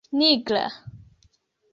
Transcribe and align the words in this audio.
nigra 0.17 0.63